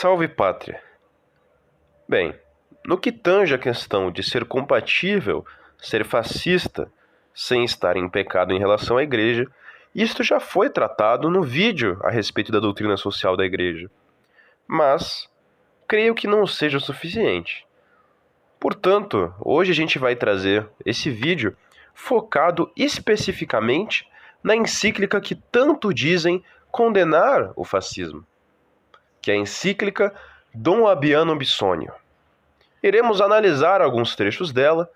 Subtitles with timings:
[0.00, 0.82] Salve pátria!
[2.08, 2.34] Bem,
[2.86, 5.44] no que tange a questão de ser compatível
[5.76, 6.90] ser fascista
[7.34, 9.46] sem estar em pecado em relação à igreja,
[9.94, 13.90] isto já foi tratado no vídeo a respeito da doutrina social da igreja.
[14.66, 15.28] Mas
[15.86, 17.66] creio que não seja o suficiente.
[18.58, 21.54] Portanto, hoje a gente vai trazer esse vídeo
[21.92, 24.08] focado especificamente
[24.42, 28.24] na encíclica que tanto dizem condenar o fascismo,
[29.20, 30.14] que é a encíclica
[30.54, 31.92] Dom Abiano Bissônio.
[32.82, 34.90] Iremos analisar alguns trechos dela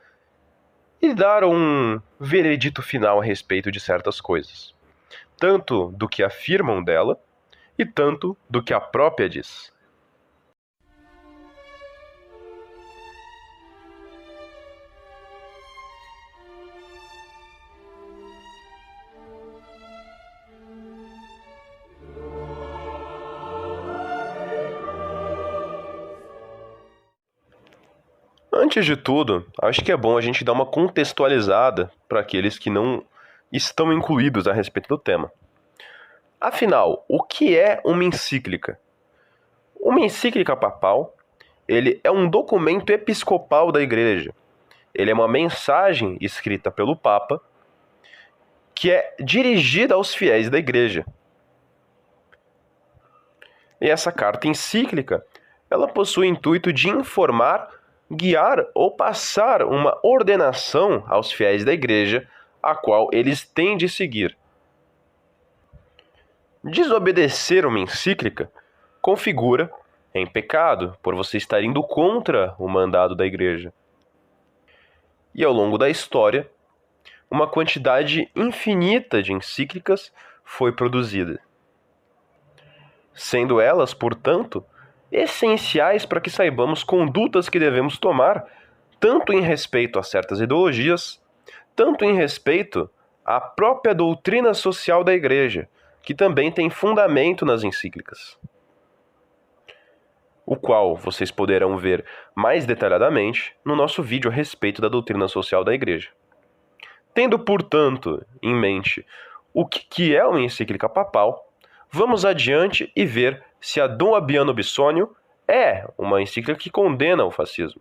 [1.03, 4.75] e dar um veredito final a respeito de certas coisas,
[5.39, 7.21] tanto do que afirmam dela
[7.79, 9.74] e tanto do que a própria diz.
[28.75, 32.69] Antes de tudo, acho que é bom a gente dar uma contextualizada para aqueles que
[32.69, 33.05] não
[33.53, 35.31] estão incluídos a respeito do tema.
[36.41, 38.77] Afinal, o que é uma encíclica?
[39.77, 41.15] Uma encíclica papal,
[41.69, 44.35] ele é um documento episcopal da igreja.
[44.93, 47.41] Ele é uma mensagem escrita pelo papa
[48.75, 51.07] que é dirigida aos fiéis da igreja.
[53.81, 55.25] E essa carta encíclica,
[55.71, 57.74] ela possui o intuito de informar
[58.11, 62.29] guiar ou passar uma ordenação aos fiéis da igreja,
[62.63, 64.37] a qual eles têm de seguir.
[66.63, 68.51] Desobedecer uma encíclica
[69.03, 69.71] configura
[70.15, 73.73] em pecado, por você estar indo contra o mandado da igreja.
[75.35, 76.49] E ao longo da história,
[77.29, 80.13] uma quantidade infinita de encíclicas
[80.45, 81.41] foi produzida.
[83.13, 84.65] Sendo elas, portanto,
[85.15, 88.45] essenciais para que saibamos condutas que devemos tomar,
[88.99, 91.23] tanto em respeito a certas ideologias,
[91.77, 92.91] tanto em respeito
[93.25, 95.69] à própria doutrina social da Igreja,
[96.03, 98.37] que também tem fundamento nas encíclicas.
[100.45, 102.05] O qual vocês poderão ver
[102.35, 106.11] mais detalhadamente no nosso vídeo a respeito da doutrina social da Igreja.
[107.15, 109.07] Tendo, portanto, em mente
[109.55, 111.44] o que é uma encíclica papal,
[111.95, 115.15] vamos adiante e ver se a Dom Abiano Bissônio
[115.47, 117.81] é uma encíclica que condena o fascismo.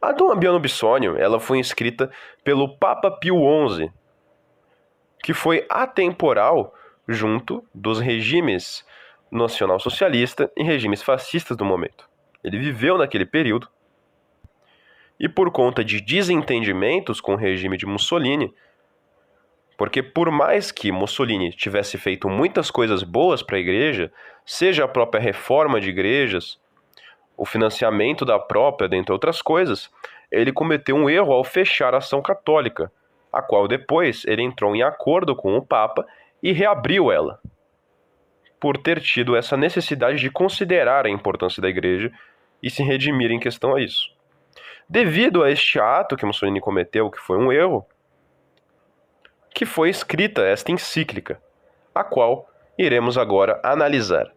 [0.00, 2.10] A Dom Abiano Bissônio ela foi escrita
[2.42, 3.36] pelo Papa Pio
[3.68, 3.92] XI,
[5.22, 6.74] que foi atemporal
[7.06, 8.82] junto dos regimes
[9.30, 12.08] nacional-socialista e regimes fascistas do momento.
[12.42, 13.68] Ele viveu naquele período
[15.20, 18.54] e por conta de desentendimentos com o regime de Mussolini,
[19.76, 24.12] porque por mais que Mussolini tivesse feito muitas coisas boas para a igreja,
[24.44, 26.58] seja a própria reforma de igrejas,
[27.36, 29.90] o financiamento da própria, dentre outras coisas,
[30.30, 32.90] ele cometeu um erro ao fechar a ação católica,
[33.32, 36.06] a qual depois ele entrou em acordo com o Papa
[36.42, 37.40] e reabriu ela,
[38.60, 42.12] por ter tido essa necessidade de considerar a importância da igreja
[42.62, 44.14] e se redimir em questão a isso.
[44.88, 47.84] Devido a este ato que Mussolini cometeu, que foi um erro,
[49.54, 51.40] que foi escrita esta encíclica,
[51.94, 54.32] a qual iremos agora analisar.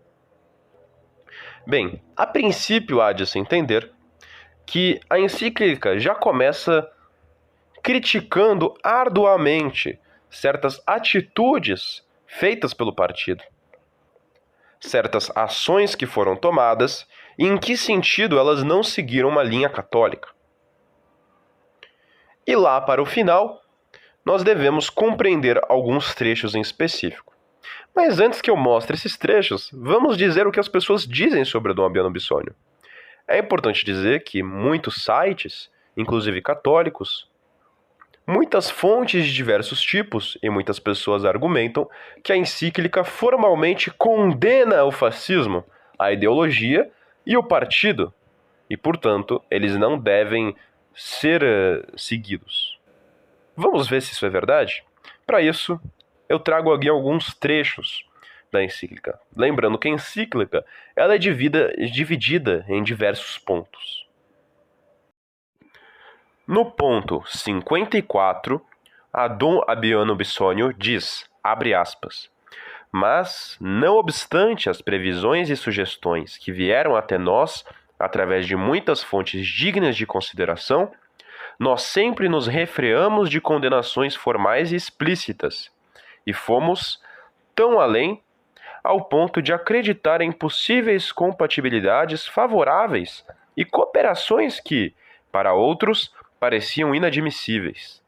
[1.66, 3.92] Bem, a princípio há de se entender
[4.66, 6.88] que a encíclica já começa
[7.82, 13.44] criticando arduamente certas atitudes feitas pelo partido,
[14.80, 17.08] certas ações que foram tomadas
[17.40, 20.30] e em que sentido elas não seguiram uma linha católica.
[22.46, 23.62] E lá para o final,
[24.28, 27.34] nós devemos compreender alguns trechos em específico.
[27.96, 31.74] Mas antes que eu mostre esses trechos, vamos dizer o que as pessoas dizem sobre
[31.74, 32.54] Dom Abiano Bissônio.
[33.26, 37.32] É importante dizer que muitos sites, inclusive católicos,
[38.28, 41.90] muitas fontes de diversos tipos e muitas pessoas argumentam
[42.22, 45.64] que a encíclica formalmente condena o fascismo,
[45.98, 46.92] a ideologia
[47.26, 48.14] e o partido,
[48.70, 50.54] e portanto eles não devem
[50.94, 52.77] ser uh, seguidos.
[53.60, 54.84] Vamos ver se isso é verdade?
[55.26, 55.82] Para isso,
[56.30, 58.06] eu trago aqui alguns trechos
[58.52, 59.20] da encíclica.
[59.36, 60.64] Lembrando que a encíclica
[60.96, 64.06] ela é dividida, dividida em diversos pontos.
[66.46, 68.64] No ponto 54,
[69.12, 72.30] a Dom Abiano Bissônio diz, abre aspas,
[72.92, 77.66] mas, não obstante as previsões e sugestões que vieram até nós
[78.00, 80.92] através de muitas fontes dignas de consideração,
[81.60, 85.72] nós sempre nos refreamos de condenações formais e explícitas,
[86.26, 87.02] e fomos
[87.56, 88.22] tão além
[88.84, 93.26] ao ponto de acreditar em possíveis compatibilidades favoráveis
[93.56, 94.94] e cooperações que,
[95.32, 98.02] para outros, pareciam inadmissíveis.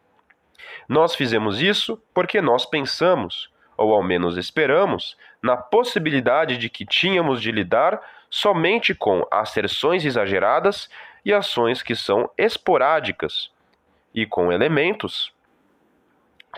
[0.88, 7.42] Nós fizemos isso porque nós pensamos, ou ao menos esperamos, na possibilidade de que tínhamos
[7.42, 8.00] de lidar
[8.30, 10.90] somente com asserções exageradas
[11.24, 13.51] e ações que são esporádicas,
[14.13, 15.31] e com elementos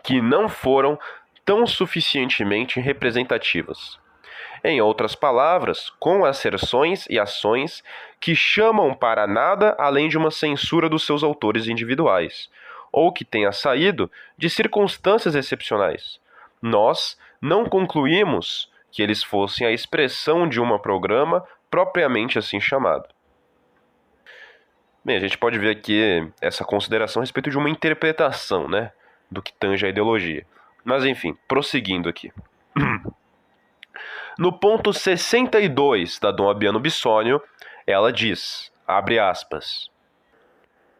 [0.03, 0.97] que não foram
[1.43, 3.99] tão suficientemente representativas.
[4.63, 7.83] Em outras palavras, com asserções e ações
[8.19, 12.49] que chamam para nada além de uma censura dos seus autores individuais,
[12.91, 16.19] ou que tenha saído de circunstâncias excepcionais.
[16.61, 23.05] Nós não concluímos que eles fossem a expressão de um programa propriamente assim chamado.
[25.03, 28.91] Bem, a gente pode ver aqui essa consideração a respeito de uma interpretação, né,
[29.31, 30.45] do que tange a ideologia.
[30.83, 32.31] Mas enfim, prosseguindo aqui.
[34.39, 37.43] No ponto 62 da Dom Abiano Bissônio,
[37.85, 39.91] ela diz, abre aspas,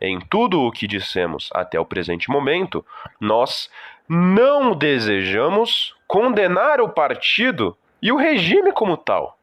[0.02, 2.86] em tudo o que dissemos até o presente momento,
[3.20, 3.70] nós
[4.08, 9.40] não desejamos condenar o partido e o regime como tal.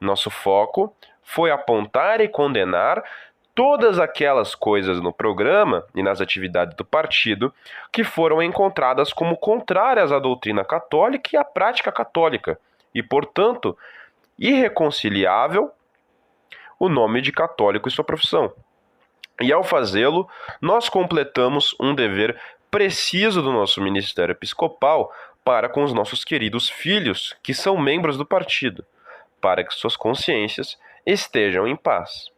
[0.00, 3.02] Nosso foco foi apontar e condenar
[3.54, 7.54] todas aquelas coisas no programa e nas atividades do partido
[7.92, 12.58] que foram encontradas como contrárias à doutrina católica e à prática católica,
[12.94, 13.76] e, portanto,
[14.38, 15.70] irreconciliável
[16.78, 18.52] o nome de católico e sua profissão.
[19.40, 20.28] E ao fazê-lo,
[20.60, 22.38] nós completamos um dever
[22.70, 25.12] preciso do nosso ministério episcopal
[25.44, 28.84] para com os nossos queridos filhos, que são membros do partido,
[29.40, 32.33] para que suas consciências estejam em paz.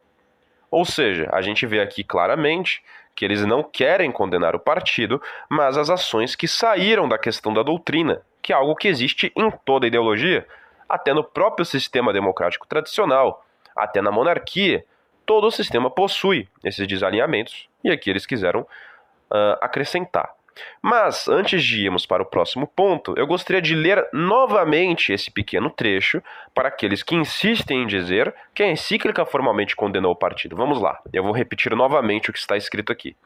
[0.71, 2.83] Ou seja, a gente vê aqui claramente
[3.15, 7.63] que eles não querem condenar o partido, mas as ações que saíram da questão da
[7.63, 10.47] doutrina, que é algo que existe em toda ideologia,
[10.89, 14.85] até no próprio sistema democrático tradicional, até na monarquia.
[15.25, 20.36] Todo o sistema possui esses desalinhamentos e aqui eles quiseram uh, acrescentar.
[20.81, 25.71] Mas, antes de irmos para o próximo ponto, eu gostaria de ler novamente esse pequeno
[25.71, 26.23] trecho
[26.55, 30.57] para aqueles que insistem em dizer que a encíclica formalmente condenou o partido.
[30.57, 33.17] Vamos lá, eu vou repetir novamente o que está escrito aqui.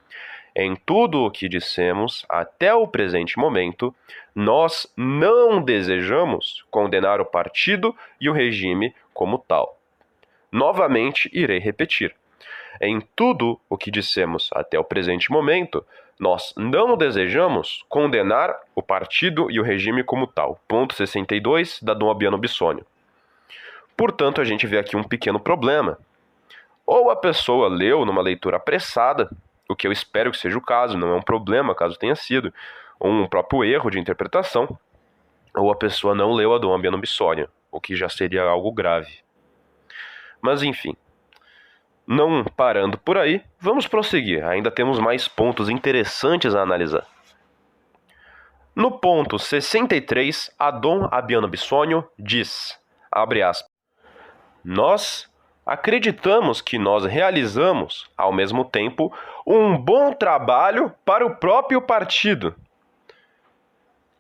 [0.55, 3.95] Em tudo o que dissemos até o presente momento,
[4.35, 9.79] nós não desejamos condenar o partido e o regime como tal.
[10.51, 12.15] Novamente irei repetir.
[12.81, 15.85] Em tudo o que dissemos até o presente momento,
[16.21, 20.61] nós não desejamos condenar o partido e o regime como tal.
[20.69, 22.85] Ponto 62 da Dom Abiano Bissônio.
[23.97, 25.99] Portanto, a gente vê aqui um pequeno problema.
[26.85, 29.31] Ou a pessoa leu numa leitura apressada,
[29.67, 32.53] o que eu espero que seja o caso, não é um problema caso tenha sido,
[32.99, 34.79] ou um próprio erro de interpretação,
[35.57, 39.21] ou a pessoa não leu a Dom Abiano Bissônio, o que já seria algo grave.
[40.43, 40.95] Mas enfim,
[42.11, 44.45] não parando por aí, vamos prosseguir.
[44.45, 47.07] Ainda temos mais pontos interessantes a analisar.
[48.75, 52.77] No ponto 63, Adon Abiano Bissônio diz,
[53.13, 53.71] abre aspas,
[54.65, 55.31] Nós
[55.65, 59.15] acreditamos que nós realizamos, ao mesmo tempo,
[59.47, 62.57] um bom trabalho para o próprio partido.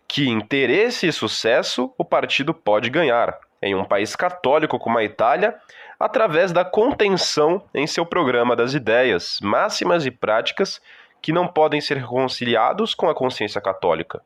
[0.07, 5.59] Que interesse e sucesso o partido pode ganhar em um país católico como a Itália
[6.01, 10.81] através da contenção em seu programa das ideias, máximas e práticas
[11.21, 14.23] que não podem ser reconciliados com a consciência católica.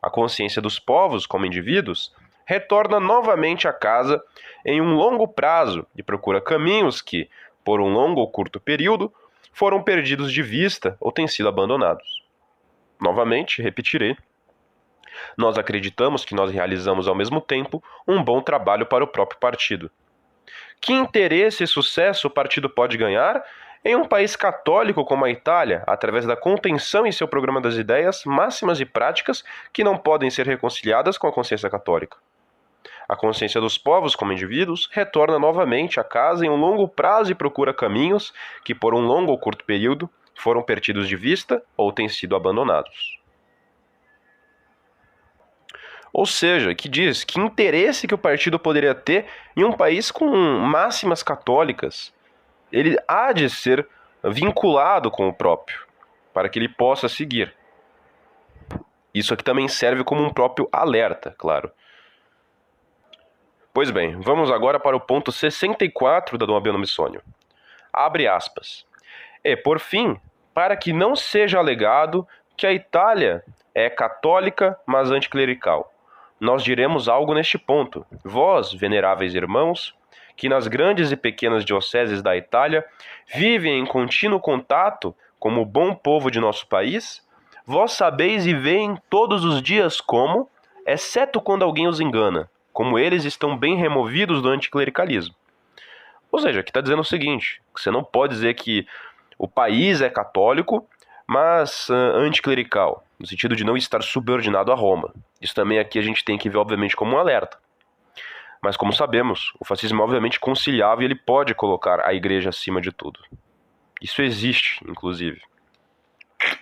[0.00, 2.10] A consciência dos povos, como indivíduos,
[2.46, 4.22] retorna novamente à casa
[4.64, 7.28] em um longo prazo e procura caminhos que,
[7.62, 9.12] por um longo ou curto período,
[9.52, 12.24] foram perdidos de vista ou têm sido abandonados.
[12.98, 14.16] Novamente, repetirei.
[15.36, 19.90] Nós acreditamos que nós realizamos ao mesmo tempo um bom trabalho para o próprio partido,
[20.80, 23.44] que interesse e sucesso o partido pode ganhar
[23.84, 28.24] em um país católico como a Itália, através da contenção em seu programa das ideias
[28.24, 32.18] máximas e práticas que não podem ser reconciliadas com a consciência católica?
[33.08, 37.34] A consciência dos povos, como indivíduos, retorna novamente à casa em um longo prazo e
[37.34, 38.32] procura caminhos
[38.64, 43.19] que, por um longo ou curto período, foram perdidos de vista ou têm sido abandonados.
[46.12, 49.26] Ou seja, que diz que interesse que o partido poderia ter
[49.56, 52.12] em um país com máximas católicas.
[52.72, 53.86] Ele há de ser
[54.22, 55.80] vinculado com o próprio,
[56.34, 57.54] para que ele possa seguir.
[59.14, 61.70] Isso aqui também serve como um próprio alerta, claro.
[63.72, 67.22] Pois bem, vamos agora para o ponto 64 da Dom Abiano Missônio.
[67.92, 68.84] Abre aspas.
[69.44, 70.20] E, por fim,
[70.52, 72.26] para que não seja alegado
[72.56, 75.92] que a Itália é católica, mas anticlerical
[76.40, 78.06] nós diremos algo neste ponto.
[78.24, 79.94] Vós, veneráveis irmãos,
[80.36, 82.84] que nas grandes e pequenas dioceses da Itália
[83.34, 87.22] vivem em contínuo contato como o bom povo de nosso país,
[87.66, 90.48] vós sabeis e veem todos os dias como,
[90.86, 95.34] exceto quando alguém os engana, como eles estão bem removidos do anticlericalismo.
[96.32, 98.86] Ou seja, aqui está dizendo o seguinte: você não pode dizer que
[99.38, 100.86] o país é católico,
[101.26, 105.12] mas uh, anticlerical, no sentido de não estar subordinado a Roma.
[105.40, 107.58] Isso também aqui a gente tem que ver, obviamente, como um alerta.
[108.62, 112.80] Mas como sabemos, o fascismo é obviamente conciliável e ele pode colocar a igreja acima
[112.80, 113.20] de tudo.
[114.00, 115.42] Isso existe, inclusive.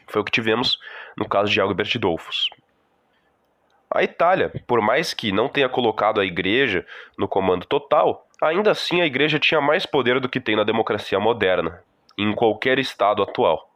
[0.08, 0.78] Foi o que tivemos
[1.16, 2.50] no caso de Albert Dolfos.
[3.90, 6.84] A Itália, por mais que não tenha colocado a igreja
[7.16, 11.18] no comando total, ainda assim a igreja tinha mais poder do que tem na democracia
[11.18, 11.82] moderna,
[12.16, 13.68] em qualquer estado atual.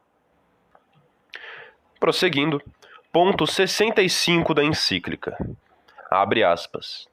[2.03, 2.61] Prosseguindo,
[3.13, 5.37] ponto 65 da encíclica.
[6.11, 7.07] Abre aspas.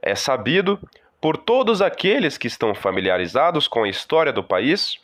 [0.00, 0.80] É sabido,
[1.20, 4.98] por todos aqueles que estão familiarizados com a história do país,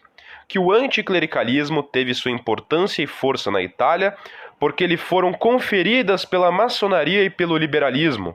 [0.49, 4.17] que o anticlericalismo teve sua importância e força na Itália
[4.59, 8.35] porque lhe foram conferidas pela maçonaria e pelo liberalismo,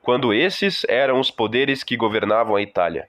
[0.00, 3.08] quando esses eram os poderes que governavam a Itália.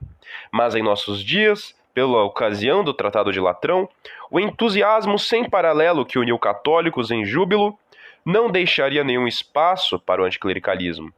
[0.51, 3.88] Mas em nossos dias, pela ocasião do Tratado de Latrão,
[4.31, 7.77] o entusiasmo sem paralelo que uniu católicos em júbilo
[8.25, 11.13] não deixaria nenhum espaço para o anticlericalismo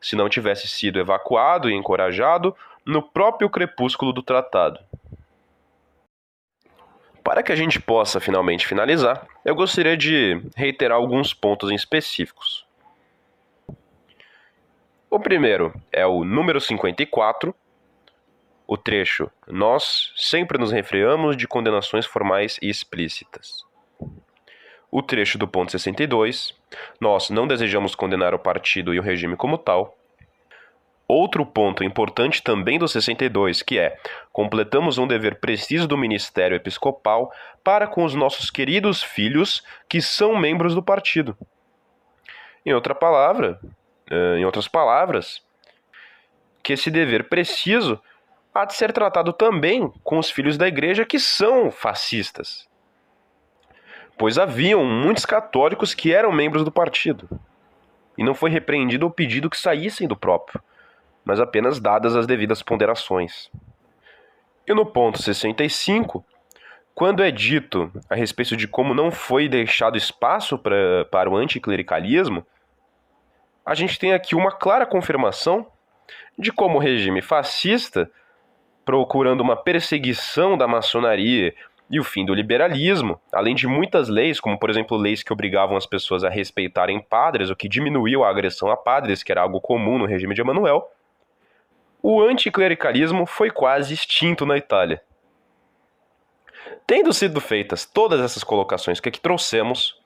[0.00, 2.54] se não tivesse sido evacuado e encorajado
[2.84, 4.80] no próprio crepúsculo do tratado.
[7.22, 12.64] Para que a gente possa finalmente finalizar, eu gostaria de reiterar alguns pontos em específicos.
[15.10, 17.54] O primeiro é o número 54,
[18.66, 23.66] o trecho Nós sempre nos refreamos de condenações formais e explícitas
[24.90, 26.54] o trecho do ponto 62,
[26.98, 29.94] nós não desejamos condenar o partido e o regime como tal.
[31.06, 33.98] Outro ponto importante também do 62, que é:
[34.32, 37.30] completamos um dever preciso do ministério episcopal
[37.62, 41.36] para com os nossos queridos filhos que são membros do partido.
[42.64, 43.60] Em outra palavra,
[44.10, 45.44] eh, em outras palavras,
[46.62, 48.00] que esse dever preciso
[48.56, 52.66] há de ser tratado também com os filhos da igreja que são fascistas
[54.18, 57.28] pois haviam muitos católicos que eram membros do partido.
[58.16, 60.62] E não foi repreendido ou pedido que saíssem do próprio,
[61.24, 63.50] mas apenas dadas as devidas ponderações.
[64.66, 66.24] E no ponto 65,
[66.94, 72.44] quando é dito a respeito de como não foi deixado espaço pra, para o anticlericalismo,
[73.64, 75.66] a gente tem aqui uma clara confirmação
[76.38, 78.10] de como o regime fascista,
[78.86, 81.52] procurando uma perseguição da maçonaria
[81.90, 85.76] e o fim do liberalismo, além de muitas leis, como por exemplo leis que obrigavam
[85.76, 89.60] as pessoas a respeitarem padres, o que diminuiu a agressão a padres, que era algo
[89.60, 90.88] comum no regime de Emanuel,
[92.00, 95.02] o anticlericalismo foi quase extinto na Itália.
[96.86, 100.00] Tendo sido feitas todas essas colocações que aqui trouxemos,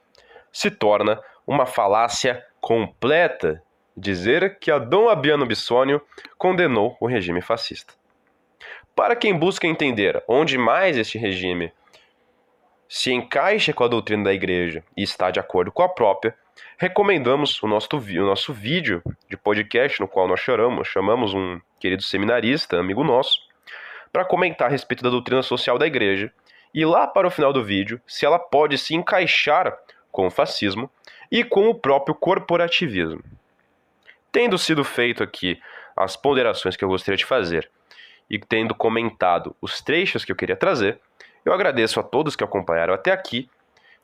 [0.50, 3.62] se torna uma falácia completa
[3.94, 6.00] dizer que Adão Abiano Bissônio
[6.38, 7.99] condenou o regime fascista.
[8.94, 11.72] Para quem busca entender onde mais este regime
[12.88, 16.34] se encaixa com a doutrina da igreja e está de acordo com a própria,
[16.76, 22.02] recomendamos o nosso, o nosso vídeo de podcast no qual nós choramos, chamamos um querido
[22.02, 23.38] seminarista, amigo nosso,
[24.12, 26.32] para comentar a respeito da doutrina social da igreja
[26.74, 29.76] e lá para o final do vídeo se ela pode se encaixar
[30.10, 30.90] com o fascismo
[31.30, 33.22] e com o próprio corporativismo.
[34.32, 35.60] Tendo sido feito aqui
[35.96, 37.70] as ponderações que eu gostaria de fazer
[38.30, 41.00] e tendo comentado os trechos que eu queria trazer,
[41.44, 43.50] eu agradeço a todos que acompanharam até aqui.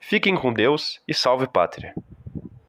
[0.00, 1.94] Fiquem com Deus e salve pátria!